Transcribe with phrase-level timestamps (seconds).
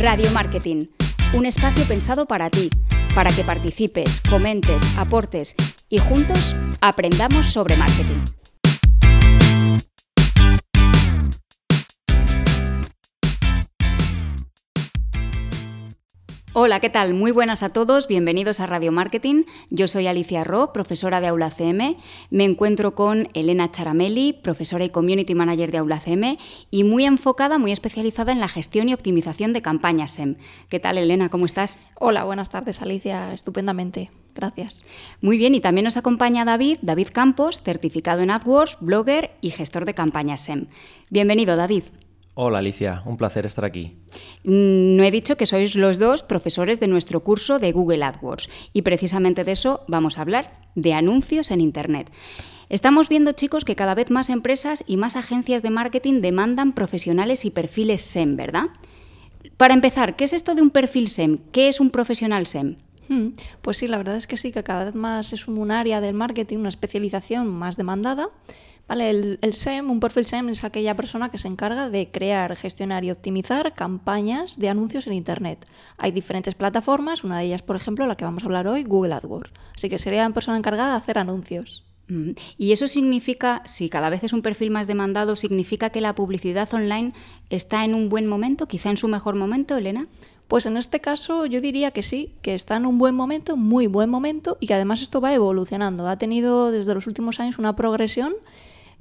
[0.00, 0.86] Radio Marketing,
[1.34, 2.70] un espacio pensado para ti,
[3.14, 5.54] para que participes, comentes, aportes
[5.90, 8.24] y juntos aprendamos sobre marketing.
[16.62, 17.14] Hola, ¿qué tal?
[17.14, 19.44] Muy buenas a todos, bienvenidos a Radio Marketing.
[19.70, 21.96] Yo soy Alicia Ro, profesora de Aula CM.
[22.28, 26.38] Me encuentro con Elena Charamelli, profesora y community manager de Aula CM
[26.70, 30.36] y muy enfocada, muy especializada en la gestión y optimización de campañas SEM.
[30.68, 31.30] ¿Qué tal, Elena?
[31.30, 31.78] ¿Cómo estás?
[31.94, 33.32] Hola, buenas tardes, Alicia.
[33.32, 34.10] Estupendamente.
[34.34, 34.84] Gracias.
[35.22, 39.86] Muy bien, y también nos acompaña David, David Campos, certificado en AdWords, blogger y gestor
[39.86, 40.66] de campañas SEM.
[41.08, 41.84] Bienvenido, David.
[42.34, 43.96] Hola Alicia, un placer estar aquí.
[44.44, 48.48] Mm, no he dicho que sois los dos profesores de nuestro curso de Google AdWords
[48.72, 52.10] y precisamente de eso vamos a hablar, de anuncios en Internet.
[52.68, 57.44] Estamos viendo, chicos, que cada vez más empresas y más agencias de marketing demandan profesionales
[57.44, 58.66] y perfiles SEM, ¿verdad?
[59.56, 61.38] Para empezar, ¿qué es esto de un perfil SEM?
[61.50, 62.76] ¿Qué es un profesional SEM?
[63.08, 66.00] Hmm, pues sí, la verdad es que sí, que cada vez más es un área
[66.00, 68.28] del marketing, una especialización más demandada.
[68.90, 73.12] El, SEM, un perfil SEM, es aquella persona que se encarga de crear, gestionar y
[73.12, 75.64] optimizar campañas de anuncios en Internet.
[75.96, 79.14] Hay diferentes plataformas, una de ellas, por ejemplo, la que vamos a hablar hoy, Google
[79.14, 79.52] AdWords.
[79.76, 81.84] Así que sería una persona encargada de hacer anuncios.
[82.08, 82.30] Mm.
[82.58, 86.72] Y eso significa, si cada vez es un perfil más demandado, significa que la publicidad
[86.74, 87.12] online
[87.48, 90.08] está en un buen momento, quizá en su mejor momento, Elena.
[90.48, 93.86] Pues en este caso yo diría que sí, que está en un buen momento, muy
[93.86, 96.08] buen momento, y que además esto va evolucionando.
[96.08, 98.34] Ha tenido desde los últimos años una progresión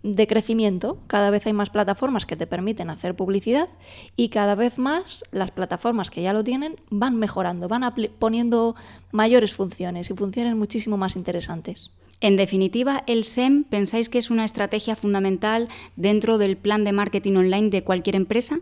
[0.04, 1.00] de crecimiento.
[1.08, 3.70] Cada vez hay más plataformas que te permiten hacer publicidad
[4.16, 8.76] y cada vez más las plataformas que ya lo tienen van mejorando, van poniendo
[9.12, 11.92] mayores funciones y funciones muchísimo más interesantes.
[12.22, 17.36] En definitiva, el SEM, ¿pensáis que es una estrategia fundamental dentro del plan de marketing
[17.36, 18.60] online de cualquier empresa?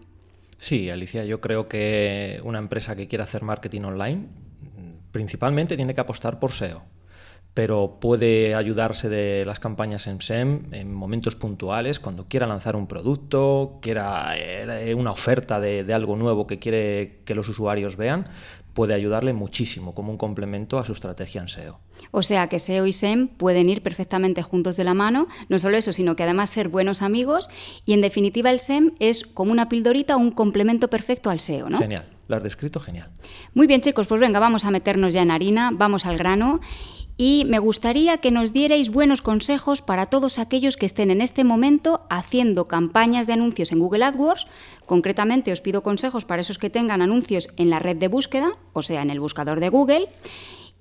[0.60, 4.28] Sí, Alicia, yo creo que una empresa que quiera hacer marketing online
[5.12, 6.84] principalmente tiene que apostar por SEO
[7.58, 12.86] pero puede ayudarse de las campañas en SEM en momentos puntuales, cuando quiera lanzar un
[12.86, 18.30] producto, quiera eh, una oferta de, algo nuevo que quiere que los usuarios vean,
[18.76, 21.80] puede ayudarle muchísimo como un complemento a su estrategia en SEO.
[22.12, 25.78] O sea que SEO y SEM pueden ir perfectamente juntos de la mano, no solo
[25.78, 27.50] eso, sino que además ser buenos amigos
[27.86, 31.80] y en definitiva el SEM es como una pildorita, un complemento perfecto al SEO, ¿no?
[31.80, 33.10] Genial, lo has descrito genial.
[33.56, 36.60] Muy bien chicos, pues venga, vamos a meternos ya en harina, vamos al grano
[37.18, 41.44] y me gustaría que nos dierais buenos consejos para todos aquellos que estén en este
[41.44, 44.46] momento haciendo campañas de anuncios en Google AdWords.
[44.86, 48.84] Concretamente os pido consejos para esos que tengan anuncios en la red de búsqueda, o
[48.84, 50.08] sea, en el buscador de Google.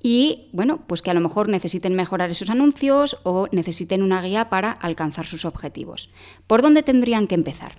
[0.03, 4.51] Y bueno, pues que a lo mejor necesiten mejorar esos anuncios o necesiten una guía
[4.51, 6.11] para alcanzar sus objetivos.
[6.47, 7.73] ¿Por dónde tendrían que empezar?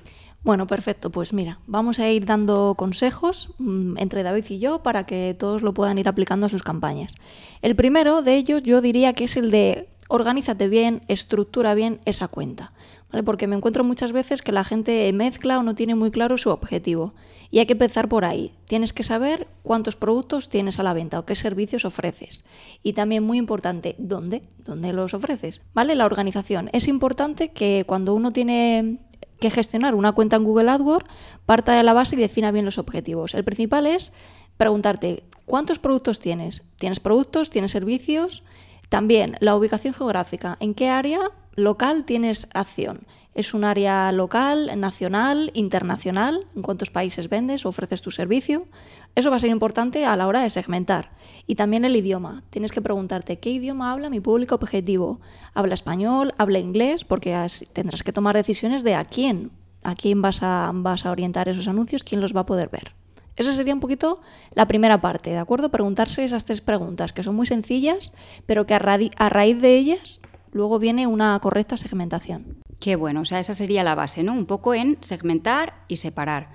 [0.43, 1.09] Bueno, perfecto.
[1.09, 5.61] Pues mira, vamos a ir dando consejos mm, entre David y yo para que todos
[5.61, 7.15] lo puedan ir aplicando a sus campañas.
[7.61, 12.27] El primero de ellos yo diría que es el de organízate bien, estructura bien esa
[12.27, 12.71] cuenta.
[13.11, 13.23] ¿vale?
[13.23, 16.49] Porque me encuentro muchas veces que la gente mezcla o no tiene muy claro su
[16.49, 17.13] objetivo.
[17.49, 18.55] Y hay que empezar por ahí.
[18.65, 22.43] Tienes que saber cuántos productos tienes a la venta o qué servicios ofreces.
[22.83, 24.41] Y también muy importante, ¿dónde?
[24.57, 25.61] ¿Dónde los ofreces?
[25.73, 25.95] ¿Vale?
[25.95, 26.69] La organización.
[26.73, 28.99] Es importante que cuando uno tiene
[29.39, 31.07] que gestionar una cuenta en Google AdWords,
[31.45, 33.33] parta de la base y defina bien los objetivos.
[33.33, 34.11] El principal es
[34.57, 36.63] preguntarte, ¿cuántos productos tienes?
[36.77, 37.49] ¿Tienes productos?
[37.49, 38.43] ¿Tienes servicios?
[38.89, 40.57] También la ubicación geográfica.
[40.59, 43.05] ¿En qué área local tienes acción?
[43.37, 46.47] ¿Es un área local, nacional, internacional?
[46.55, 48.65] ¿En cuántos países vendes o ofreces tu servicio?
[49.13, 51.11] Eso va a ser importante a la hora de segmentar.
[51.45, 52.41] Y también el idioma.
[52.49, 55.21] Tienes que preguntarte qué idioma habla mi público objetivo.
[55.53, 56.33] ¿Habla español?
[56.39, 57.05] ¿Habla inglés?
[57.05, 57.37] Porque
[57.73, 59.51] tendrás que tomar decisiones de a quién,
[59.83, 60.73] a quién vas a,
[61.05, 62.95] orientar esos anuncios, quién los va a poder ver.
[63.35, 64.19] Esa sería un poquito
[64.55, 65.69] la primera parte, ¿de acuerdo?
[65.69, 68.13] Preguntarse esas tres preguntas, que son muy sencillas,
[68.47, 70.21] pero que a raíz de ellas
[70.51, 72.63] luego viene una correcta segmentación.
[72.79, 74.33] Qué bueno, o sea, esa sería la base, ¿no?
[74.33, 76.49] Un poco en segmentar y separar.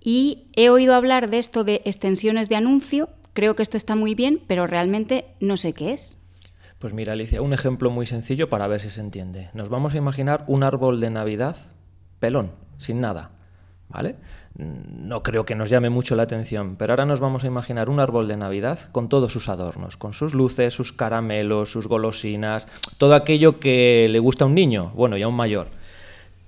[0.00, 4.14] Y he oído hablar de esto de extensiones de anuncio, creo que esto está muy
[4.14, 6.16] bien, pero realmente no sé qué es.
[6.78, 9.50] Pues mira, Alicia, un ejemplo muy sencillo para ver si se entiende.
[9.54, 11.56] Nos vamos a imaginar un árbol de Navidad
[12.18, 13.30] pelón, sin nada,
[13.92, 14.16] ¿vale?
[14.54, 18.00] no creo que nos llame mucho la atención, pero ahora nos vamos a imaginar un
[18.00, 22.66] árbol de Navidad con todos sus adornos, con sus luces, sus caramelos, sus golosinas,
[22.98, 25.68] todo aquello que le gusta a un niño, bueno, y a un mayor.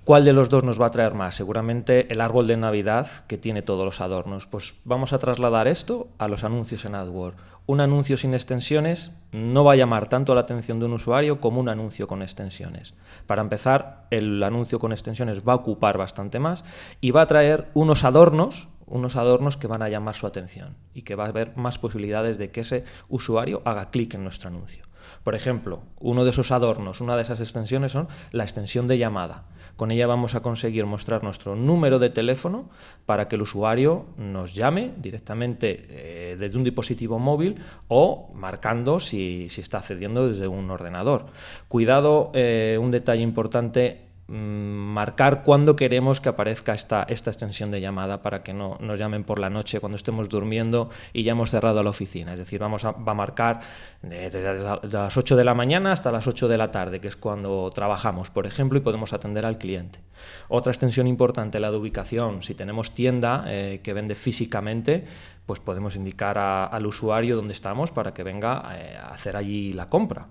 [0.05, 1.33] ¿Cuál de los dos nos va a traer más?
[1.33, 4.45] Seguramente el árbol de Navidad que tiene todos los adornos.
[4.45, 7.35] Pues vamos a trasladar esto a los anuncios en AdWords.
[7.65, 11.59] Un anuncio sin extensiones no va a llamar tanto la atención de un usuario como
[11.59, 12.93] un anuncio con extensiones.
[13.25, 16.63] Para empezar, el anuncio con extensiones va a ocupar bastante más
[17.01, 21.01] y va a traer unos adornos unos adornos que van a llamar su atención y
[21.01, 24.85] que va a haber más posibilidades de que ese usuario haga clic en nuestro anuncio.
[25.23, 29.45] Por ejemplo, uno de esos adornos, una de esas extensiones son la extensión de llamada.
[29.75, 32.69] Con ella vamos a conseguir mostrar nuestro número de teléfono
[33.05, 37.55] para que el usuario nos llame directamente eh, desde un dispositivo móvil
[37.89, 41.25] o marcando si, está accediendo desde un ordenador.
[41.67, 48.23] Cuidado, eh, un detalle importante marcar cuándo queremos que aparezca esta, esta extensión de llamada
[48.23, 51.83] para que no nos llamen por la noche cuando estemos durmiendo y ya hemos cerrado
[51.83, 52.33] la oficina.
[52.33, 53.59] Es decir, vamos a, va a marcar
[54.01, 54.41] desde
[54.89, 58.31] las 8 de la mañana hasta las 8 de la tarde, que es cuando trabajamos,
[58.31, 59.99] por ejemplo, y podemos atender al cliente.
[60.47, 62.41] Otra extensión importante, la de ubicación.
[62.41, 65.05] Si tenemos tienda eh, que vende físicamente,
[65.45, 69.87] pues podemos indicar al usuario dónde estamos para que venga eh, a hacer allí la
[69.87, 70.27] compra.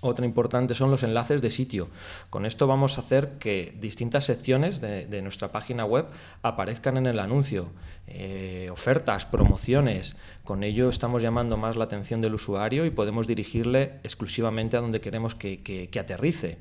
[0.00, 1.88] Otra importante son los enlaces de sitio.
[2.30, 6.06] Con esto vamos a hacer que distintas secciones de, nuestra página web
[6.42, 7.70] aparezcan en el anuncio.
[8.06, 10.14] Eh, ofertas, promociones.
[10.44, 15.00] Con ello estamos llamando más la atención del usuario y podemos dirigirle exclusivamente a donde
[15.00, 16.58] queremos que, aterrice.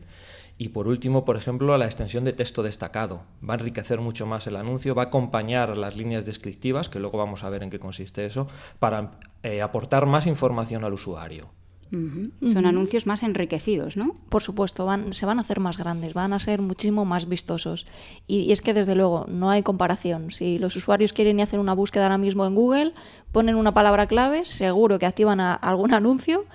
[0.57, 3.22] Y por último, por ejemplo, la extensión de texto destacado.
[3.48, 7.19] Va a enriquecer mucho más el anuncio, va a acompañar las líneas descriptivas, que luego
[7.19, 8.48] vamos a ver en qué consiste eso,
[8.80, 11.51] para eh, aportar más información al usuario.
[11.92, 14.16] Son anuncios más enriquecidos, ¿no?
[14.30, 17.86] Por supuesto, van, se van a hacer más grandes, van a ser muchísimo más vistosos.
[18.28, 20.31] Y, es que desde luego no hay comparación.
[20.31, 22.94] Si los usuarios quieren hacer una búsqueda ahora mismo en Google,
[23.31, 26.45] ponen una palabra clave, seguro que activan algún anuncio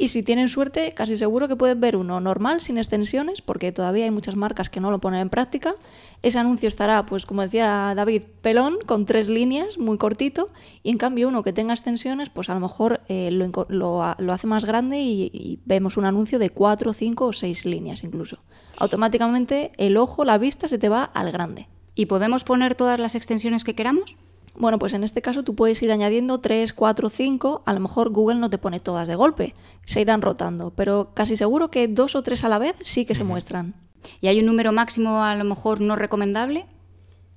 [0.00, 4.06] y si tienen suerte, casi seguro que pueden ver uno normal, sin extensiones, porque todavía
[4.06, 5.74] hay muchas marcas que no lo ponen en práctica.
[6.22, 10.46] Ese anuncio estará, pues como decía David, pelón, con tres líneas, muy cortito,
[10.82, 14.64] y en cambio uno que tenga extensiones, pues a lo mejor eh, lo, hace más
[14.64, 18.38] grande y, vemos un anuncio de cuatro, cinco o seis líneas incluso.
[18.78, 21.68] Automáticamente el ojo, la vista se te va al grande.
[21.94, 24.16] ¿Y podemos poner todas las extensiones que queramos?
[24.56, 28.10] Bueno, pues en este caso tú puedes ir añadiendo 3, 4, 5, a lo mejor
[28.10, 29.54] Google no te pone todas de golpe,
[29.84, 33.14] se irán rotando, pero casi seguro que dos o tres a la vez sí que
[33.14, 33.74] se muestran.
[34.20, 36.66] ¿Y hay un número máximo a lo mejor no recomendable?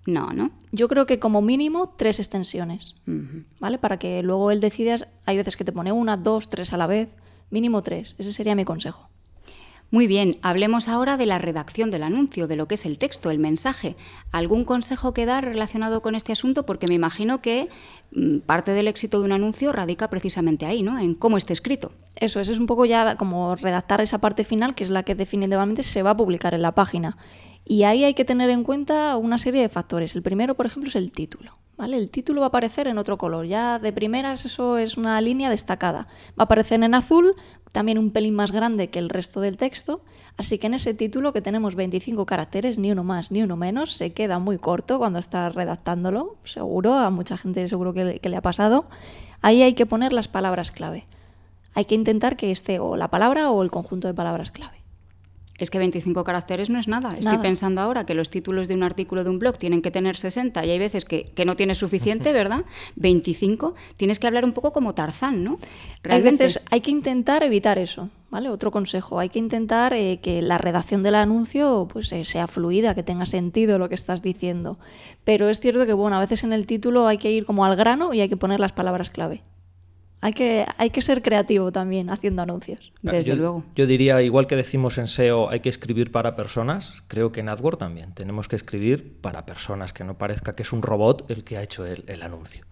[0.05, 0.51] No, ¿no?
[0.71, 2.95] Yo creo que como mínimo tres extensiones,
[3.59, 3.77] ¿vale?
[3.77, 6.87] Para que luego él decidas, hay veces que te pone una, dos, tres a la
[6.87, 7.09] vez,
[7.49, 9.09] mínimo tres, ese sería mi consejo.
[9.93, 13.29] Muy bien, hablemos ahora de la redacción del anuncio, de lo que es el texto,
[13.29, 13.95] el mensaje.
[14.31, 16.65] ¿Algún consejo que dar relacionado con este asunto?
[16.65, 17.69] Porque me imagino que
[18.11, 20.97] mm, parte del éxito de un anuncio radica precisamente ahí, ¿no?
[20.97, 21.91] En cómo esté escrito.
[22.15, 25.13] Eso, eso es un poco ya como redactar esa parte final, que es la que
[25.13, 27.15] definitivamente se va a publicar en la página.
[27.65, 30.15] Y ahí hay que tener en cuenta una serie de factores.
[30.15, 31.57] El primero, por ejemplo, es el título.
[31.75, 31.97] ¿Vale?
[31.97, 33.47] El título va a aparecer en otro color.
[33.47, 36.07] Ya de primeras eso es una línea destacada.
[36.31, 37.35] Va a aparecer en azul,
[37.71, 40.03] también un pelín más grande que el resto del texto.
[40.37, 43.93] Así que en ese título que tenemos 25 caracteres, ni uno más ni uno menos,
[43.93, 46.37] se queda muy corto cuando estás redactándolo.
[46.43, 48.87] Seguro, a mucha gente seguro que le ha pasado.
[49.41, 51.07] Ahí hay que poner las palabras clave.
[51.73, 54.82] Hay que intentar que esté o la palabra o el conjunto de palabras clave.
[55.63, 57.15] Es que 25 caracteres no es nada.
[57.17, 60.17] Estoy pensando ahora que los títulos de un artículo de un blog tienen que tener
[60.17, 62.65] 60 y hay veces que, no tienes suficiente, ¿verdad?
[62.97, 63.73] 25.
[63.95, 65.59] Tienes que hablar un poco como Tarzán, ¿no?
[66.03, 68.49] Hay veces hay que intentar evitar eso, ¿vale?
[68.49, 72.93] Otro consejo, hay que intentar eh, que la redacción del anuncio pues, eh, sea fluida,
[72.93, 74.77] que tenga sentido lo que estás diciendo.
[75.23, 77.77] Pero es cierto que, bueno, a veces en el título hay que ir como al
[77.77, 79.43] grano y hay que poner las palabras clave.
[80.23, 82.93] Hay que, hay que ser creativo también haciendo anuncios.
[83.01, 83.65] Desde luego.
[83.75, 87.49] Yo diría, igual que decimos en SEO, hay que escribir para personas, creo que en
[87.49, 88.13] AdWords también.
[88.13, 91.61] Tenemos que escribir para personas, que no parezca que es un robot el que ha
[91.61, 92.65] hecho el, anuncio.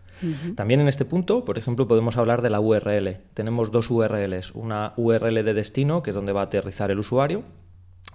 [0.56, 3.18] También en este punto, por ejemplo, podemos hablar de la URL.
[3.34, 7.44] Tenemos dos URLs, una URL de destino, que es donde va a aterrizar el usuario,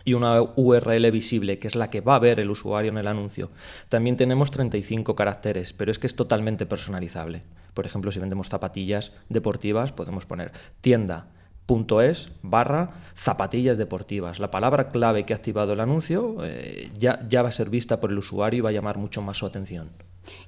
[0.07, 3.09] y una URL visible, que es la que va a ver el usuario en el
[3.09, 3.51] anuncio.
[3.89, 7.43] También tenemos 35 caracteres, pero es que es totalmente personalizable.
[7.75, 14.39] Por ejemplo, si vendemos zapatillas deportivas, podemos poner tienda.es barra zapatillas deportivas.
[14.39, 17.99] La palabra clave que ha activado el anuncio eh, ya, ya va a ser vista
[17.99, 19.91] por el usuario y va a llamar mucho más su atención.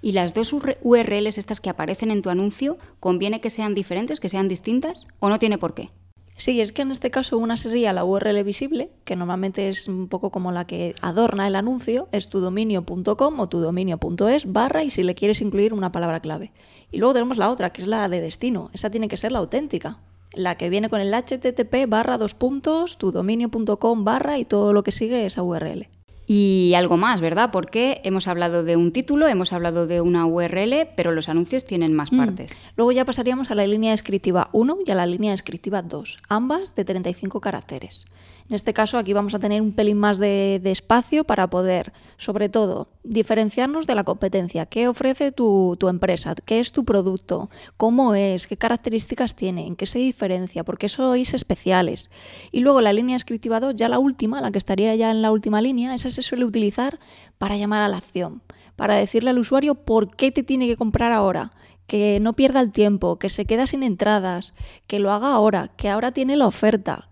[0.00, 4.28] ¿Y las dos URLs estas que aparecen en tu anuncio, conviene que sean diferentes, que
[4.28, 5.90] sean distintas o no tiene por qué?
[6.38, 10.06] Sí, es que en este caso una sería la URL visible, que normalmente es un
[10.06, 15.16] poco como la que adorna el anuncio, es tudominio.com o tudominio.es barra y si le
[15.16, 16.52] quieres incluir una palabra clave.
[16.92, 18.70] Y luego tenemos la otra, que es la de destino.
[18.72, 19.98] Esa tiene que ser la auténtica,
[20.32, 24.92] la que viene con el http barra dos puntos, tudominio.com barra y todo lo que
[24.92, 25.88] sigue esa URL.
[26.30, 27.48] Y algo más, ¿verdad?
[27.50, 31.94] Porque hemos hablado de un título, hemos hablado de una URL, pero los anuncios tienen
[31.94, 32.18] más mm.
[32.18, 32.50] partes.
[32.76, 36.74] Luego ya pasaríamos a la línea descriptiva 1 y a la línea descriptiva 2, ambas
[36.74, 38.04] de 35 caracteres.
[38.48, 42.48] En este caso, aquí vamos a tener un pelín más de, espacio para poder, sobre
[42.48, 44.64] todo, diferenciarnos de la competencia.
[44.64, 46.34] ¿Qué ofrece tu, empresa?
[46.46, 47.50] ¿Qué es tu producto?
[47.76, 48.46] ¿Cómo es?
[48.46, 49.66] ¿Qué características tiene?
[49.66, 50.64] ¿En qué se diferencia?
[50.64, 52.08] ¿Por qué sois especiales?
[52.50, 55.30] Y luego la línea descriptiva 2, ya la última, la que estaría ya en la
[55.30, 56.98] última línea, esa se suele utilizar
[57.36, 58.40] para llamar a la acción,
[58.76, 61.50] para decirle al usuario por qué te tiene que comprar ahora,
[61.86, 64.54] que no pierda el tiempo, que se queda sin entradas,
[64.86, 67.08] que lo haga ahora, que ahora tiene la oferta,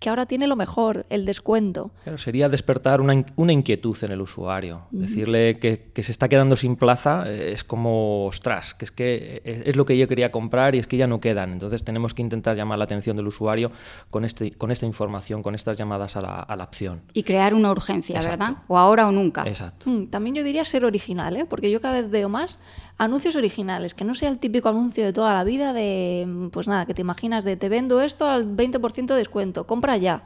[0.00, 1.90] que ahora tiene lo mejor, el descuento.
[2.16, 4.82] sería despertar una, una, inquietud en el usuario.
[4.90, 9.62] Decirle que, se está quedando sin plaza eh, es como, ostras, que es que eh,
[9.66, 11.52] es, lo que yo quería comprar y es que ya no quedan.
[11.52, 13.70] Entonces tenemos que intentar llamar la atención del usuario
[14.10, 17.02] con, este, con esta información, con estas llamadas a la, a la opción.
[17.12, 18.58] Y crear una urgencia, ¿verdad?
[18.68, 19.42] O ahora o nunca.
[19.46, 19.90] Exacto.
[19.90, 21.44] Mm, también yo diría ser original, ¿eh?
[21.44, 22.58] porque yo cada vez veo más
[22.98, 26.84] anuncios originales, que no sea el típico anuncio de toda la vida de, pues nada,
[26.84, 30.22] que te imaginas de te vendo esto al 20% de descuento, compra ya.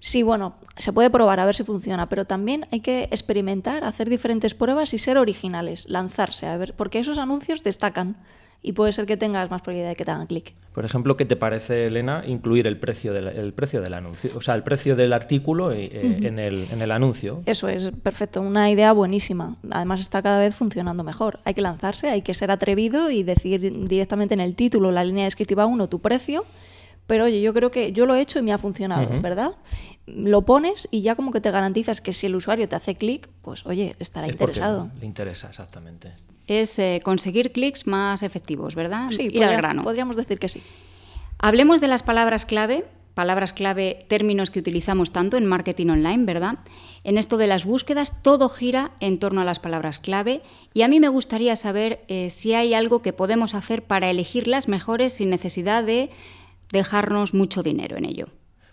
[0.00, 4.10] Sí, bueno, se puede probar a ver si funciona, pero también hay que experimentar, hacer
[4.10, 8.16] diferentes pruebas y ser originales, lanzarse, a ver, porque esos anuncios destacan
[8.62, 10.54] y puede ser que tengas más probabilidad de que te hagan clic.
[10.72, 14.30] Por ejemplo, ¿qué te parece, Elena, incluir el precio del, precio del anuncio?
[14.36, 17.42] O sea, el precio del artículo eh, en, el, en, el, anuncio.
[17.44, 19.56] Eso es, perfecto, una idea buenísima.
[19.70, 21.40] Además está cada vez funcionando mejor.
[21.44, 25.24] Hay que lanzarse, hay que ser atrevido y decir directamente en el título, la línea
[25.24, 26.44] descriptiva 1, tu precio.
[27.06, 29.52] Pero oye, yo creo que yo lo he hecho y me ha funcionado, ¿verdad?
[30.06, 33.28] Lo pones y ya como que te garantizas que si el usuario te hace clic,
[33.42, 34.90] pues oye, estará interesado.
[35.00, 36.12] Le interesa, exactamente
[36.46, 39.08] es eh, conseguir clics más efectivos, ¿verdad?
[39.10, 39.82] Sí, Ir al grano.
[39.82, 40.62] podríamos decir que sí.
[41.38, 46.58] Hablemos de las palabras clave, palabras clave, términos que utilizamos tanto en marketing online, ¿verdad?
[47.04, 50.42] En esto de las búsquedas, todo gira en torno a las palabras clave
[50.72, 54.46] y a mí me gustaría saber eh, si hay algo que podemos hacer para elegir
[54.48, 56.10] las mejores sin necesidad de
[56.72, 58.26] dejarnos mucho dinero en ello.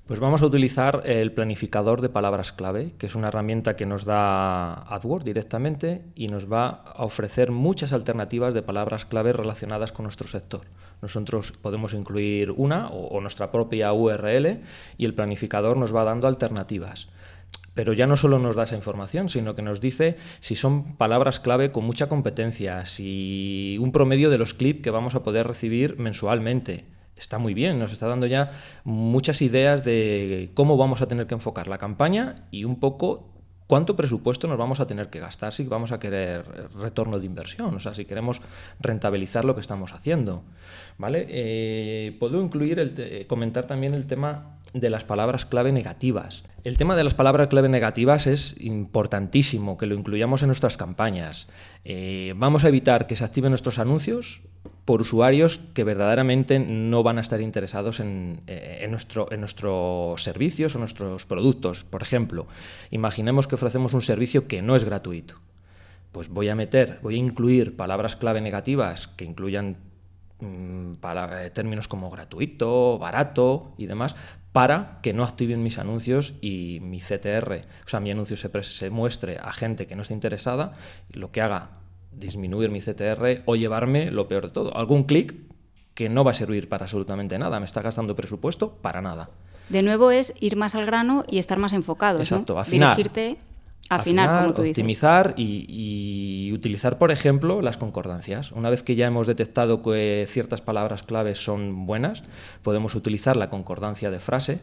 [0.09, 4.05] Pues vamos a utilizar el planificador de palabras clave, que es una herramienta que nos
[4.05, 10.05] da AdWords directamente y nos va a ofrecer muchas alternativas de palabras clave relacionadas con
[10.05, 10.61] nuestro sector.
[11.03, 14.61] Nosotros podemos incluir una o, nuestra propia URL
[14.97, 17.09] y el planificador nos va dando alternativas.
[17.75, 21.39] Pero ya no solo nos da esa información, sino que nos dice si son palabras
[21.39, 25.99] clave con mucha competencia, si un promedio de los clips que vamos a poder recibir
[25.99, 26.85] mensualmente,
[27.19, 28.51] está muy bien, nos está dando ya
[28.83, 33.29] muchas ideas de cómo vamos a tener que enfocar la campaña y un poco
[33.67, 36.43] cuánto presupuesto nos vamos a tener que gastar si vamos a querer
[36.79, 38.41] retorno de inversión, o sea, si queremos
[38.79, 40.43] rentabilizar lo que estamos haciendo.
[40.97, 41.27] ¿vale?
[41.29, 46.43] Eh, puedo incluir, el comentar también el tema de las palabras clave negativas.
[46.63, 51.47] El tema de las palabras clave negativas es importantísimo que lo incluyamos en nuestras campañas.
[51.85, 54.41] Eh, vamos a evitar que se activen nuestros anuncios
[54.85, 60.75] por usuarios que verdaderamente no van a estar interesados en, eh, nuestro, en nuestros servicios
[60.75, 61.83] o nuestros productos.
[61.83, 62.47] Por ejemplo,
[62.89, 65.35] imaginemos que ofrecemos un servicio que no es gratuito.
[66.11, 69.77] Pues voy a meter, voy a incluir palabras clave negativas que incluyan
[70.39, 74.15] mm, eh, términos como gratuito, barato y demás,
[74.51, 78.89] para que no activen mis anuncios y mi CTR, o sea, mi anuncio se, se
[78.89, 80.73] muestre a gente que no está interesada,
[81.13, 81.69] lo que haga
[82.11, 85.35] disminuir mi CTR o llevarme lo peor de todo, algún clic
[85.93, 89.29] que no va a servir para absolutamente nada, me está gastando presupuesto para nada.
[89.69, 92.19] De nuevo es ir más al grano y estar más enfocado.
[92.19, 92.95] Exacto, afinar.
[92.95, 93.37] Dirigirte,
[93.89, 94.73] afinar, como tú dices.
[94.73, 98.51] optimizar y, y, utilizar, por ejemplo, las concordancias.
[98.51, 102.23] Una vez que ya hemos detectado que ciertas palabras claves son buenas,
[102.63, 104.61] podemos utilizar la concordancia de frase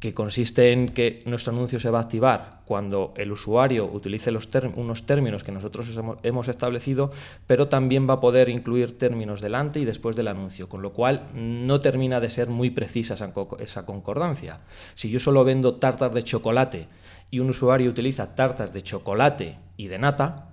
[0.00, 4.48] que consiste en que nuestro anuncio se va a activar cuando el usuario utilice los
[4.76, 5.88] unos términos que nosotros
[6.22, 7.10] hemos establecido,
[7.46, 11.28] pero también va a poder incluir términos delante y después del anuncio, con lo cual
[11.34, 13.14] no termina de ser muy precisa
[13.58, 14.60] esa concordancia.
[14.94, 16.86] Si yo solo vendo tartas de chocolate
[17.30, 20.50] y un usuario utiliza tartas de chocolate y de nata,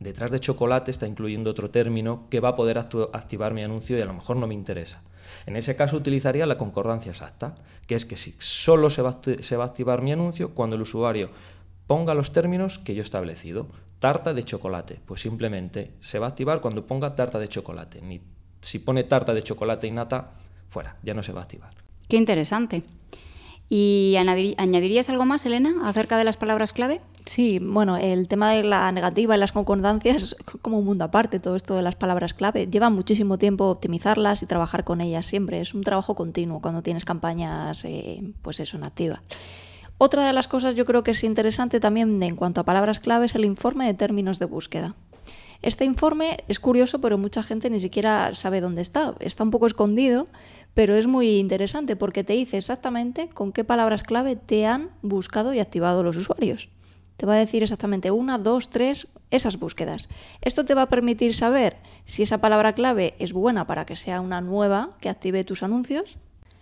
[0.00, 4.00] detrás de chocolate está incluyendo otro término que va a poder activar mi anuncio y
[4.00, 5.02] a lo mejor no me interesa.
[5.46, 7.54] En ese caso utilizaría la concordancia exacta,
[7.86, 11.30] que es que si solo se va, a activar mi anuncio cuando el usuario
[11.86, 13.66] ponga los términos que yo he establecido.
[13.98, 18.00] Tarta de chocolate, pues simplemente se va a activar cuando ponga tarta de chocolate.
[18.00, 18.20] Ni
[18.60, 20.32] si pone tarta de chocolate y nata,
[20.68, 21.70] fuera, ya no se va a activar.
[22.08, 22.82] Qué interesante.
[23.70, 27.02] ¿Y añadirías algo más, Elena, acerca de las palabras clave?
[27.26, 31.40] Sí, bueno, el tema de la negativa y las concordancias es como un mundo aparte,
[31.40, 32.66] todo esto de las palabras clave.
[32.66, 35.60] Lleva muchísimo tiempo optimizarlas y trabajar con ellas siempre.
[35.60, 39.20] Es un trabajo continuo cuando tienes campañas, eh, pues eso, nativas.
[39.98, 43.26] Otra de las cosas yo creo que es interesante también en cuanto a palabras clave
[43.26, 44.94] es el informe de términos de búsqueda.
[45.60, 49.16] Este informe es curioso, pero mucha gente ni siquiera sabe dónde está.
[49.18, 50.28] Está un poco escondido,
[50.74, 55.52] pero es muy interesante porque te dice exactamente con qué palabras clave te han buscado
[55.52, 56.68] y activado los usuarios.
[57.16, 60.08] Te va a decir exactamente una, dos, tres, esas búsquedas.
[60.40, 64.20] Esto te va a permitir saber si esa palabra clave es buena para que sea
[64.20, 66.18] una nueva que active tus anuncios,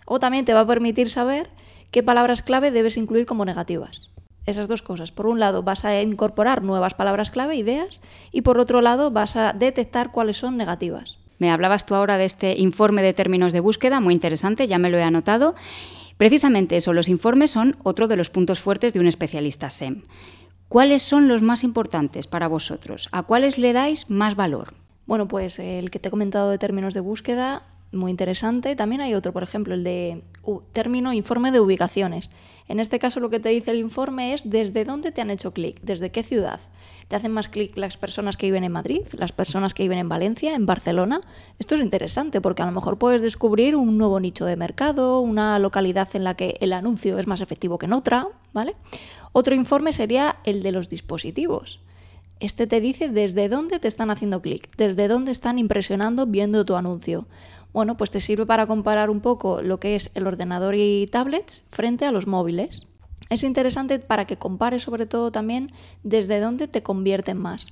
[0.07, 1.51] o también te va a permitir saber
[1.91, 4.09] qué palabras clave debes incluir como negativas.
[4.47, 5.11] Esas dos cosas.
[5.11, 8.01] Por un lado vas a incorporar nuevas palabras clave, ideas,
[8.31, 11.19] y por otro lado vas a detectar cuáles son negativas.
[11.37, 14.89] Me hablabas tú ahora de este informe de términos de búsqueda, muy interesante, ya me
[14.89, 15.53] lo he anotado.
[16.15, 20.03] Precisamente eso, los informes son otro de los puntos fuertes de un especialista SEM.
[20.69, 23.09] ¿Cuáles son los más importantes para vosotros?
[23.11, 24.73] ¿A cuáles le dais más valor?
[25.05, 28.75] Bueno, pues el que te he comentado de términos de búsqueda, muy interesante.
[28.75, 30.23] También hay otro, por ejemplo, el de
[30.73, 32.31] término informe de ubicaciones.
[32.67, 35.53] En este caso lo que te dice el informe es desde dónde te han hecho
[35.53, 36.59] clic, desde qué ciudad.
[37.07, 40.09] ¿Te hacen más clic las personas que viven en Madrid, las personas que viven en
[40.09, 41.21] Valencia, en Barcelona?
[41.59, 45.57] Esto es interesante porque a lo mejor puedes descubrir un nuevo nicho de mercado, una
[45.59, 48.75] localidad en la que el anuncio es más efectivo que en otra, ¿vale?
[49.31, 51.79] Otro informe sería el de los dispositivos.
[52.39, 56.75] Este te dice desde dónde te están haciendo clic, desde dónde están impresionando viendo tu
[56.75, 57.27] anuncio.
[57.73, 61.63] Bueno, pues te sirve para comparar un poco lo que es el ordenador y tablets
[61.69, 62.87] frente a los móviles.
[63.29, 65.71] Es interesante para que compares sobre todo también
[66.03, 67.67] desde dónde te convierten más.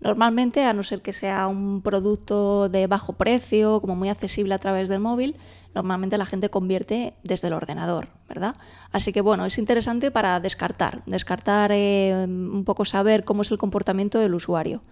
[0.00, 4.58] Normalmente, a no ser que sea un producto de bajo precio, como muy accesible a
[4.58, 5.34] través del móvil,
[5.74, 8.54] normalmente la gente convierte desde el ordenador, ¿verdad?
[8.92, 13.58] Así que bueno, es interesante para descartar, descartar eh, un poco saber cómo es el
[13.58, 14.82] comportamiento del usuario.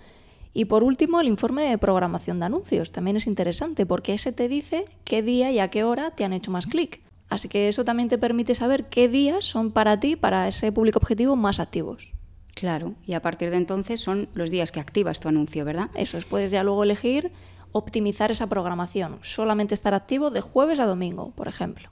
[0.57, 2.91] Y por último, el informe de programación de anuncios.
[2.91, 6.33] También es interesante porque ese te dice qué día y a qué hora te han
[6.33, 7.03] hecho más clic.
[7.29, 10.99] Así que eso también te permite saber qué días son para ti, para ese público
[10.99, 12.11] objetivo, más activos.
[12.55, 15.91] Claro, y a partir de entonces son los días que activas tu anuncio, ¿verdad?
[15.93, 17.33] Eso es, puedes ya luego elegir
[17.73, 21.91] optimizar esa programación, solamente estar activo de jueves a domingo, por ejemplo.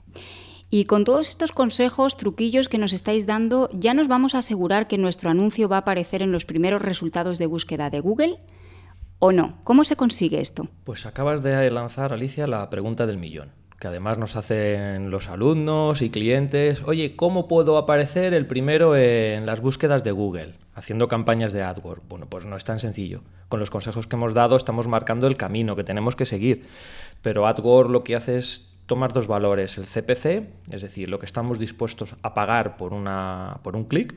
[0.71, 4.87] Y con todos estos consejos, truquillos que nos estáis dando, ¿ya nos vamos a asegurar
[4.87, 8.39] que nuestro anuncio va a aparecer en los primeros resultados de búsqueda de Google?
[9.27, 9.57] ¿O no?
[9.63, 10.67] ¿Cómo se consigue esto?
[10.83, 16.03] Pues acabas de lanzar, Alicia, la pregunta del millón que además nos hacen los alumnos
[16.03, 21.53] y clientes, oye, ¿cómo puedo aparecer el primero en las búsquedas de Google haciendo campañas
[21.53, 22.07] de AdWords?
[22.07, 23.23] Bueno, pues no es tan sencillo.
[23.49, 26.67] Con los consejos que hemos dado estamos marcando el camino que tenemos que seguir,
[27.23, 31.25] pero AdWords lo que hace es tomar dos valores, el CPC, es decir, lo que
[31.25, 34.15] estamos dispuestos a pagar por, una, por un clic,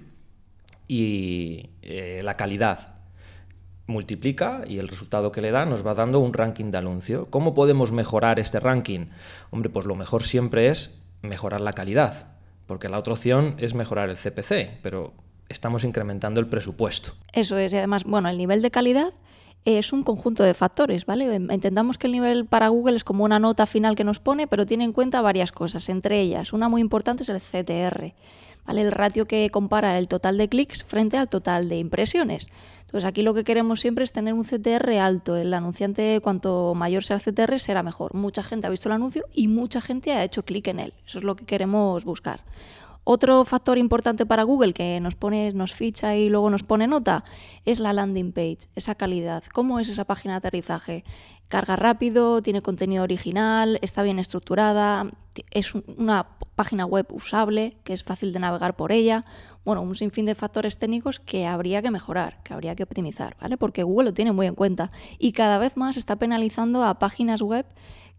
[0.86, 2.97] y eh, la calidad,
[3.88, 7.26] multiplica y el resultado que le da nos va dando un ranking de anuncio.
[7.30, 9.06] ¿Cómo podemos mejorar este ranking?
[9.50, 12.28] Hombre, pues lo mejor siempre es mejorar la calidad,
[12.66, 15.14] porque la otra opción es mejorar el CPC, pero
[15.48, 17.12] estamos incrementando el presupuesto.
[17.32, 19.14] Eso es, y además, bueno, el nivel de calidad
[19.64, 21.34] es un conjunto de factores, ¿vale?
[21.34, 24.66] Entendamos que el nivel para Google es como una nota final que nos pone, pero
[24.66, 28.12] tiene en cuenta varias cosas, entre ellas, una muy importante es el CTR,
[28.68, 32.48] El ratio que compara el total de clics frente al total de impresiones.
[32.82, 35.36] Entonces aquí lo que queremos siempre es tener un CTR alto.
[35.36, 38.14] El anunciante, cuanto mayor sea el CTR, será mejor.
[38.14, 40.94] Mucha gente ha visto el anuncio y mucha gente ha hecho clic en él.
[41.06, 42.40] Eso es lo que queremos buscar.
[43.10, 47.24] Otro factor importante para Google que nos pone, nos ficha y luego nos pone nota
[47.64, 49.44] es la landing page, esa calidad.
[49.54, 51.04] ¿Cómo es esa página de aterrizaje?
[51.48, 55.06] Carga rápido, tiene contenido original, está bien estructurada,
[55.50, 59.24] es una página web usable, que es fácil de navegar por ella.
[59.64, 63.56] Bueno, un sinfín de factores técnicos que habría que mejorar, que habría que optimizar, ¿vale?
[63.56, 67.40] Porque Google lo tiene muy en cuenta y cada vez más está penalizando a páginas
[67.40, 67.64] web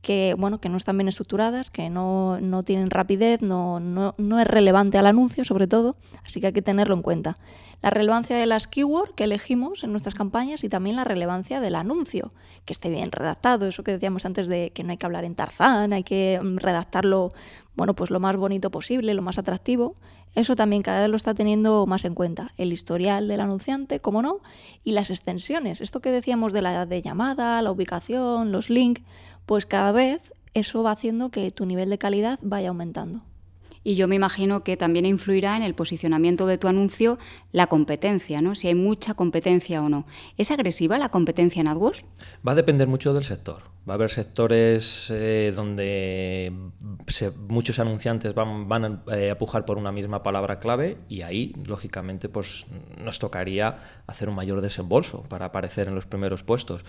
[0.02, 4.48] que, bueno, que no están bien estructuradas, que no, tienen rapidez, no, no, no, es
[4.48, 7.38] relevante al anuncio sobre todo, así que hay que tenerlo en cuenta.
[7.82, 11.76] La relevancia de las keywords que elegimos en nuestras campañas y también la relevancia del
[11.76, 12.32] anuncio,
[12.66, 15.36] que esté bien redactado, eso que decíamos antes de que no hay que hablar en
[15.36, 17.32] tarzán, hay que mm, redactarlo
[17.80, 19.96] bueno, pues lo más bonito posible, lo más atractivo.
[20.36, 22.52] Eso también cada vez lo está teniendo más en cuenta.
[22.58, 24.42] El historial del anunciante, como no,
[24.84, 25.80] y las extensiones.
[25.80, 29.02] Esto que decíamos de la edad de llamada, la ubicación, los links,
[29.50, 33.24] pues cada vez eso va haciendo que tu nivel de calidad vaya aumentando.
[33.84, 37.18] Y yo me imagino que también influirá en el posicionamiento de tu anuncio
[37.52, 38.54] la competencia, ¿no?
[38.54, 40.06] Si hay mucha competencia o no.
[40.38, 42.06] ¿Es agresiva la competencia en AdWords?
[42.48, 43.64] Va a depender mucho del sector.
[43.90, 46.54] Va a haber sectores eh, donde
[47.48, 52.30] muchos anunciantes van, van eh, a pujar por una misma palabra clave y ahí, lógicamente,
[52.30, 52.68] pues
[53.04, 56.86] nos tocaría hacer un mayor desembolso para aparecer en los primeros puestos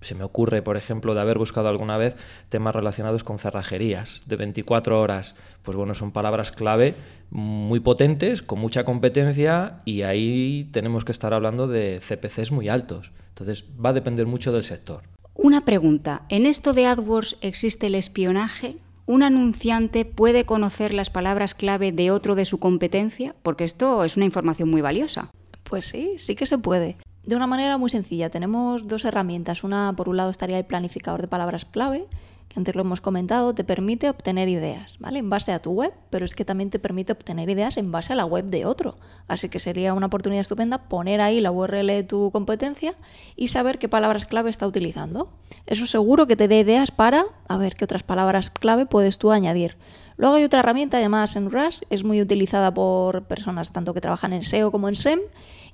[0.00, 2.16] se me ocurre, por ejemplo, de haber buscado alguna vez
[2.48, 5.34] temas relacionados con cerrajerías de 24 horas.
[5.62, 6.94] Pues bueno, son palabras clave
[7.30, 13.12] muy potentes, con mucha competencia y ahí tenemos que estar hablando de CPCs muy altos.
[13.28, 15.02] Entonces va a depender mucho del sector.
[15.34, 18.76] Una pregunta, ¿en esto de AdWords existe el espionaje?
[19.06, 23.34] ¿Un anunciante puede conocer las palabras clave de otro de su competencia?
[23.42, 25.30] Porque esto es una información muy valiosa.
[25.64, 26.96] Pues sí, sí que se puede.
[27.24, 29.62] De una manera muy sencilla, tenemos dos herramientas.
[29.62, 32.06] Una, por un lado, estaría el planificador de palabras clave,
[32.50, 35.20] que antes lo hemos comentado, te permite obtener ideas, ¿vale?
[35.20, 38.12] En base a tu web, pero es que también te permite obtener ideas en base
[38.12, 38.96] a la web de otro.
[39.28, 42.94] Así que sería una oportunidad estupenda poner ahí la URL de tu competencia
[43.36, 45.30] y saber qué palabras clave está utilizando.
[45.66, 49.30] Eso seguro que te dé ideas para a ver qué otras palabras clave puedes tú
[49.30, 49.76] añadir.
[50.16, 54.42] Luego hay otra herramienta llamada SEMrush, es muy utilizada por personas tanto que trabajan en
[54.42, 55.20] SEO como en SEM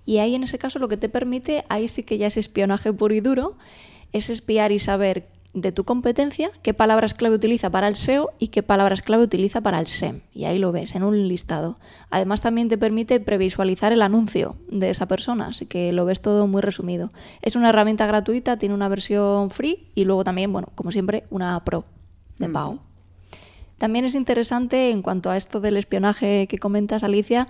[0.06, 2.92] y ahí en ese caso lo que te permite, ahí sí que ya es espionaje
[2.92, 3.56] puro y duro,
[4.12, 8.48] es espiar y saber de tu competencia qué palabras clave utiliza para el SEO y
[8.48, 10.20] qué palabras clave utiliza para el SEM.
[10.32, 11.78] Y ahí lo ves en un listado.
[12.10, 16.46] Además también te permite previsualizar el anuncio de esa persona, así que lo ves todo
[16.46, 17.10] muy resumido.
[17.40, 21.64] Es una herramienta gratuita, tiene una versión free y luego también, bueno, como siempre, una
[21.64, 21.86] pro
[22.38, 22.78] de pago.
[23.78, 27.46] También es interesante en cuanto a esto del espionaje que comentas, Alicia,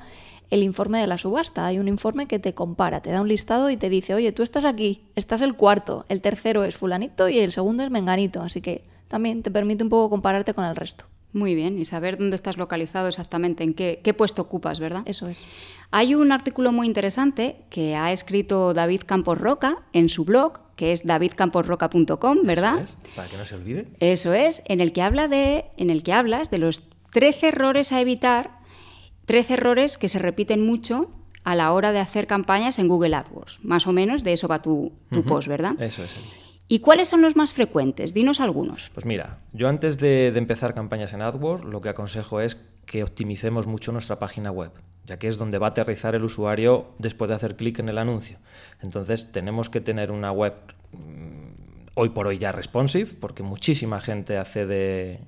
[0.50, 1.66] el informe de la subasta.
[1.66, 4.42] Hay un informe que te compara, te da un listado y te dice, oye, tú
[4.42, 8.42] estás aquí, estás el cuarto, el tercero es fulanito y el segundo es menganito.
[8.42, 11.06] Así que también te permite un poco compararte con el resto.
[11.32, 15.02] Muy bien, y saber dónde estás localizado exactamente, en qué, qué, puesto ocupas, ¿verdad?
[15.04, 15.44] Eso es.
[15.90, 20.92] Hay un artículo muy interesante que ha escrito David Campos Roca en su blog, que
[20.92, 22.80] es davidcamposroca.com, ¿verdad?
[22.80, 23.86] Eso es, para que no se olvide.
[24.00, 26.82] Eso es, en el que habla de, en el que hablas de los
[27.12, 28.55] 13 errores a evitar
[29.26, 31.10] 13 errores que se repiten mucho
[31.44, 33.64] a la hora de hacer campañas en Google AdWords.
[33.64, 34.92] Más o menos de eso va tu,
[35.26, 35.80] post, ¿verdad?
[35.80, 36.16] Eso es.
[36.16, 36.42] Alicia.
[36.68, 38.12] ¿Y cuáles son los más frecuentes?
[38.12, 38.90] Dinos algunos.
[38.92, 43.04] Pues mira, yo antes de, de, empezar campañas en AdWords, lo que aconsejo es que
[43.04, 44.72] optimicemos mucho nuestra página web,
[45.04, 47.98] ya que es donde va a aterrizar el usuario después de hacer clic en el
[47.98, 48.38] anuncio.
[48.82, 50.54] Entonces tenemos que tener una web
[50.92, 51.36] mm,
[51.94, 55.20] hoy por hoy ya responsive, porque muchísima gente accede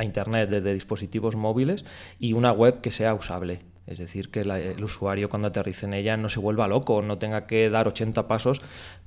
[0.00, 1.84] a Internet desde dispositivos móviles
[2.18, 3.60] y una web que sea usable.
[3.86, 7.46] Es decir, que el usuario cuando aterrice en ella no se vuelva loco, no tenga
[7.46, 8.62] que dar 80 pasos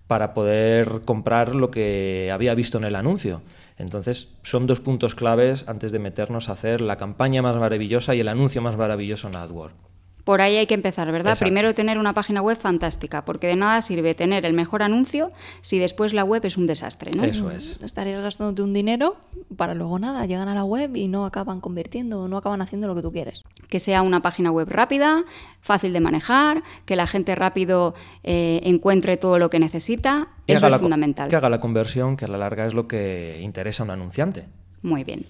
[0.08, 3.42] para poder comprar lo que había visto en el anuncio.
[3.78, 8.20] Entonces, son dos puntos claves antes de meternos a hacer la campaña más maravillosa y
[8.20, 9.93] el anuncio más maravilloso en AdWords.
[10.24, 11.34] Por ahí hay que empezar, ¿verdad?
[11.34, 11.46] Exacto.
[11.46, 15.32] Primero tener una página web fantástica, porque de nada sirve tener el mejor anuncio
[15.62, 17.24] si después la web es un desastre, ¿no?
[17.24, 17.80] Eso es.
[17.84, 19.18] Estarías gastándote un dinero
[19.58, 22.96] para luego nada, llegan a la web y no acaban convirtiendo, no acaban haciendo lo
[22.96, 23.44] que tú quieres.
[23.68, 25.26] Que sea una página web rápida,
[25.62, 30.66] fácil de manejar, que la gente rápido eh, encuentre todo lo que necesita, que eso
[30.68, 31.30] es la, fundamental.
[31.30, 34.46] Que haga la conversión, que a la larga es lo que interesa a un anunciante.
[34.82, 35.26] Muy bien.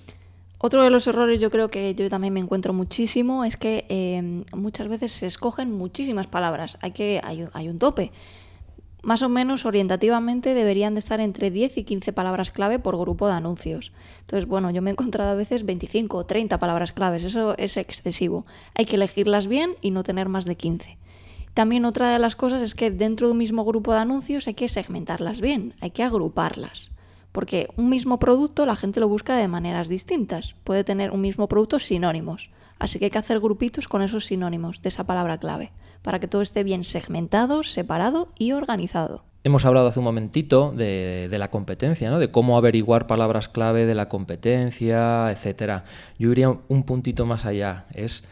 [0.65, 4.45] Otro de los errores yo creo que yo también me encuentro muchísimo es que eh,
[4.56, 6.78] muchas veces se escogen muchísimas palabras.
[6.80, 8.13] Hay, que, hay, hay, un tope.
[9.02, 13.28] Más o menos orientativamente deberían de estar entre 10 y 15 palabras clave por grupo
[13.28, 13.91] de anuncios.
[14.21, 17.26] Entonces, bueno, yo me he encontrado a veces 25 o 30 palabras claves.
[17.26, 18.45] Eso es excesivo.
[18.73, 20.97] Hay que elegirlas bien y no tener más de 15.
[21.54, 24.54] También otra de las cosas es que dentro de un mismo grupo de anuncios hay
[24.54, 26.92] que segmentarlas bien, hay que agruparlas
[27.33, 30.55] porque un mismo producto la gente lo busca de maneras distintas.
[30.63, 32.49] Puede tener un mismo producto sinónimos.
[32.79, 36.27] Así que hay que hacer grupitos con esos sinónimos de esa palabra clave, para que
[36.27, 39.23] todo esté bien segmentado, separado y organizado.
[39.45, 42.19] Hemos hablado hace un momentito de, la competencia, ¿no?
[42.19, 45.83] de cómo averiguar palabras clave de la competencia, etc.
[46.17, 47.85] Yo iría un puntito más allá.
[47.93, 48.25] Es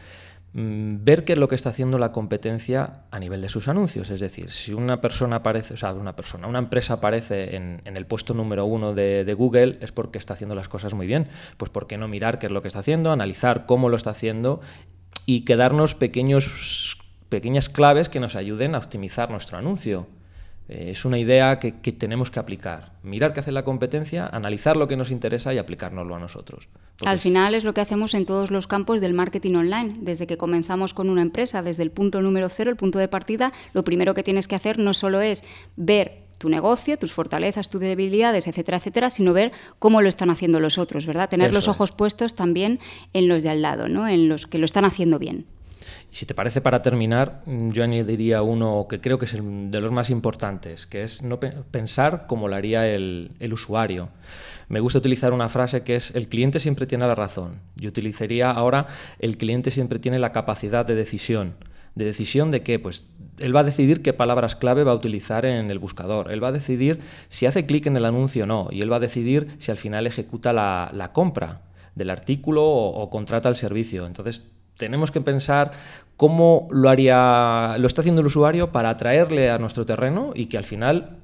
[0.54, 4.10] ver qué es lo que está haciendo la competencia a nivel de sus anuncios.
[4.10, 7.96] Es decir, si una persona aparece, o sea, una persona, una empresa aparece en, en
[7.96, 11.28] el puesto número uno de, de, Google, es porque está haciendo las cosas muy bien.
[11.56, 14.10] Pues ¿por qué no mirar qué es lo que está haciendo, analizar cómo lo está
[14.10, 14.60] haciendo
[15.24, 16.98] y quedarnos pequeños,
[17.30, 20.06] pequeñas claves que nos ayuden a optimizar nuestro anuncio?
[20.68, 22.92] Es una idea que, que, tenemos que aplicar.
[23.02, 26.68] Mirar qué hace la competencia, analizar lo que nos interesa y aplicárnoslo a nosotros.
[26.96, 29.96] Porque Al final es lo que hacemos en todos los campos del marketing online.
[30.00, 33.52] Desde que comenzamos con una empresa, desde el punto número cero, el punto de partida,
[33.74, 35.44] lo primero que tienes que hacer no solo es
[35.76, 40.58] ver tu negocio, tus fortalezas, tus debilidades, etcétera, etcétera, sino ver cómo lo están haciendo
[40.58, 41.28] los otros, ¿verdad?
[41.28, 41.96] Tener Eso los ojos es.
[41.96, 42.80] puestos también
[43.12, 44.08] en los de al lado, ¿no?
[44.08, 45.46] En los que lo están haciendo bien.
[46.10, 49.80] Y si te parece, para terminar, yo añadiría uno que creo que es el de
[49.80, 54.08] los más importantes, que es no pe pensar como lo haría el, el, usuario.
[54.68, 57.60] Me gusta utilizar una frase que es el cliente siempre tiene la razón.
[57.76, 58.86] Yo utilizaría ahora
[59.18, 61.54] el cliente siempre tiene la capacidad de decisión.
[61.94, 62.78] ¿De decisión de qué?
[62.78, 63.04] Pues
[63.38, 66.30] él va a decidir qué palabras clave va a utilizar en el buscador.
[66.30, 68.68] Él va a decidir si hace clic en el anuncio o no.
[68.70, 71.62] Y él va a decidir si al final ejecuta la, compra
[71.94, 74.06] del artículo o, contrata el servicio.
[74.06, 75.72] Entonces, tenemos que pensar
[76.16, 80.58] cómo lo haría, lo está haciendo el usuario para atraerle a nuestro terreno y que
[80.58, 81.18] al final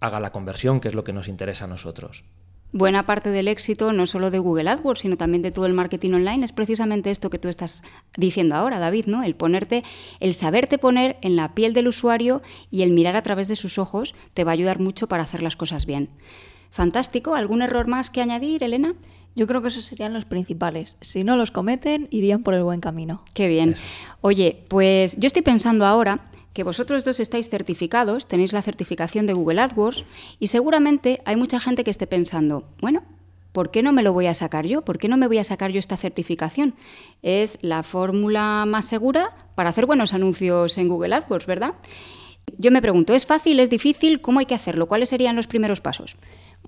[0.00, 2.24] haga la conversión, que es lo que nos interesa a nosotros.
[2.70, 6.12] Buena parte del éxito, no solo de Google AdWords, sino también de todo el marketing
[6.12, 7.82] online, es precisamente esto que tú estás
[8.14, 9.22] diciendo ahora, David, ¿no?
[9.22, 9.84] El ponerte,
[10.20, 13.78] el saberte poner en la piel del usuario y el mirar a través de sus
[13.78, 16.10] ojos te va a ayudar mucho para hacer las cosas bien.
[16.70, 17.34] Fantástico.
[17.34, 18.94] ¿Algún error más que añadir, Elena?
[19.38, 20.96] Yo creo que esos serían los principales.
[21.00, 23.22] Si no los cometen, irían por el buen camino.
[23.34, 23.76] Qué bien.
[24.20, 29.34] Oye, pues yo estoy pensando ahora que vosotros dos estáis certificados, tenéis la certificación de
[29.34, 30.04] Google AdWords
[30.40, 33.04] y seguramente hay mucha gente que esté pensando, bueno,
[33.52, 34.82] ¿por qué no me lo voy a sacar yo?
[34.82, 36.74] ¿Por qué no me voy a sacar yo esta certificación?
[37.22, 41.74] Es la fórmula más segura para hacer buenos anuncios en Google AdWords, ¿verdad?
[42.56, 44.20] Yo me pregunto, ¿es fácil, es difícil?
[44.20, 44.88] ¿Cómo hay que hacerlo?
[44.88, 46.16] ¿Cuáles serían los primeros pasos?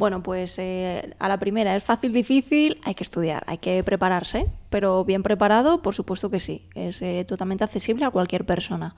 [0.01, 2.81] Bueno, pues eh, a la primera, ¿es fácil, difícil?
[2.85, 6.63] Hay que estudiar, hay que prepararse, pero bien preparado, por supuesto que sí.
[6.75, 8.97] Es eh, totalmente accesible a cualquier persona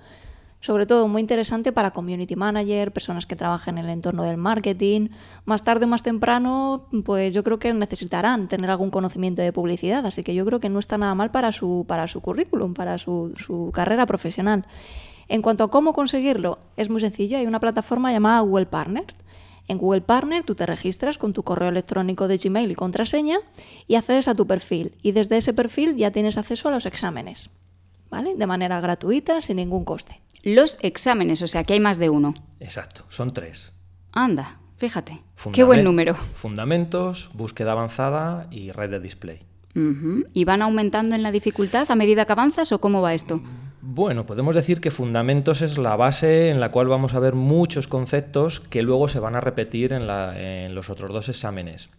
[0.61, 5.09] sobre todo muy interesante para community manager, personas que trabajan en el entorno del marketing.
[5.45, 10.07] Más tarde o más temprano, pues yo creo que necesitarán tener algún conocimiento de publicidad,
[10.07, 12.97] así que yo creo que no está nada mal para su, para su currículum, para
[12.99, 14.65] su, su carrera profesional.
[15.27, 19.07] En cuanto a cómo conseguirlo, es muy sencillo, hay una plataforma llamada Google Partner.
[19.73, 23.39] En Google Partner tú te registras con tu correo electrónico de Gmail y contraseña
[23.89, 27.51] y accedes a tu perfil y desde ese perfil ya tienes acceso a los exámenes,
[28.11, 28.37] ¿vale?
[28.37, 32.35] De manera gratuita, sin ningún coste los exámenes, o sea que hay más de uno.
[32.61, 33.73] Exacto, son tres.
[34.13, 35.23] Anda, fíjate.
[35.53, 36.15] Qué buen número.
[36.15, 39.47] Fundamentos, búsqueda avanzada y red de display.
[40.35, 43.41] ¿Y van aumentando en la dificultad a medida que avanzas o cómo va esto?
[43.85, 47.89] Bueno, podemos decir que fundamentos es la base en la cual vamos a ver muchos
[47.89, 50.07] conceptos que luego se van a repetir en,
[50.73, 51.91] los otros dos exámenes.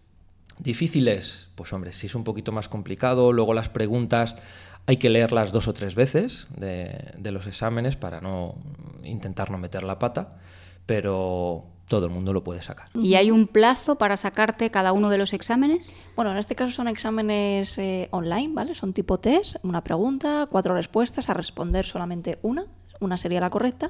[0.59, 3.33] Difíciles, pues hombre, sí es un poquito más complicado.
[3.33, 4.37] Luego las preguntas
[4.85, 8.55] hay que leerlas dos o tres veces de, los exámenes para no
[9.03, 10.37] intentar no meter la pata,
[10.85, 12.87] pero todo el mundo lo puede sacar.
[12.93, 15.93] ¿Y hay un plazo para sacarte cada uno de los exámenes?
[16.15, 18.75] Bueno, en este caso son exámenes eh, online, ¿vale?
[18.75, 22.65] Son tipo test, una pregunta, cuatro respuestas, a responder solamente una,
[22.99, 23.89] una sería la correcta.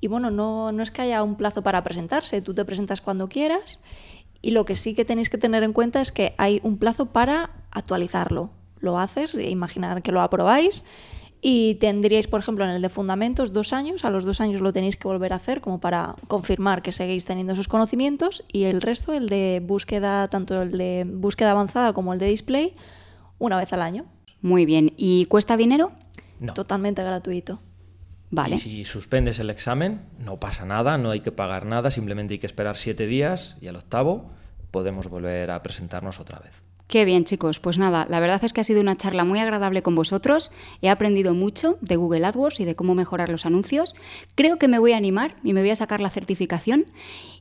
[0.00, 3.28] Y bueno, no, no es que haya un plazo para presentarse, tú te presentas cuando
[3.28, 3.80] quieras
[4.40, 7.06] y lo que sí que tenéis que tener en cuenta es que hay un plazo
[7.06, 10.84] para actualizarlo lo haces, imaginar que lo aprobáis
[11.40, 14.72] y tendríais, por ejemplo, en el de fundamentos dos años, a los dos años lo
[14.72, 18.80] tenéis que volver a hacer como para confirmar que seguís teniendo esos conocimientos y el
[18.80, 22.74] resto, el de búsqueda, tanto el de búsqueda avanzada como el de display,
[23.38, 24.04] una vez al año.
[24.42, 24.92] Muy bien.
[24.96, 25.92] ¿Y cuesta dinero?
[26.40, 26.54] No.
[26.54, 27.60] Totalmente gratuito.
[28.30, 28.56] Vale.
[28.56, 32.38] Y si suspendes el examen, no pasa nada, no hay que pagar nada, simplemente hay
[32.38, 34.30] que esperar siete días y al octavo
[34.70, 36.67] podemos volver a presentarnos otra vez.
[36.88, 37.60] Qué bien, chicos.
[37.60, 40.50] Pues nada, la verdad es que ha sido una charla muy agradable con vosotros.
[40.80, 43.94] He aprendido mucho de Google AdWords y de cómo mejorar los anuncios.
[44.34, 46.86] Creo que me voy a animar y me voy a sacar la certificación.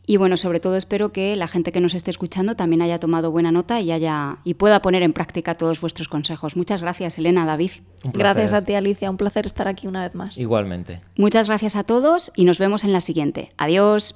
[0.06, 3.32] Y bueno, sobre todo espero que la gente que nos esté escuchando también haya tomado
[3.32, 6.58] buena nota y haya y pueda poner en práctica todos vuestros consejos.
[6.58, 7.72] Muchas gracias, Elena, David.
[8.14, 9.10] Gracias a ti, Alicia.
[9.10, 10.38] Un placer estar aquí una vez más.
[10.38, 11.00] Igualmente.
[11.18, 13.50] Muchas gracias a todos y nos vemos en la siguiente.
[13.58, 14.16] Adiós.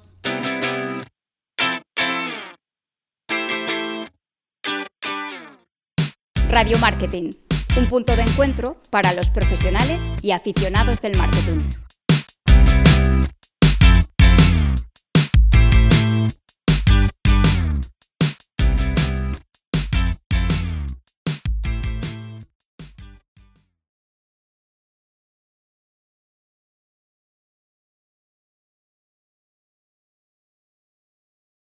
[6.52, 7.30] Radio Marketing,
[7.78, 11.62] un punto de encuentro para los profesionales y aficionados del marketing.